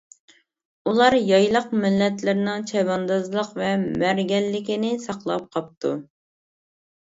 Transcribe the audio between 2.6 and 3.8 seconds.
چەۋەندازلىق ۋە